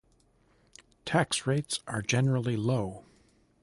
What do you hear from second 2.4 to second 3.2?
low.